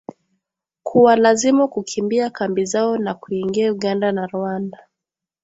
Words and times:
kuwalazimu 0.83 1.67
kukimbia 1.67 2.29
kambi 2.29 2.65
zao 2.65 2.97
na 2.97 3.13
kuingia 3.13 3.71
Uganda 3.71 4.11
na 4.11 4.27
Rwanda. 4.27 4.77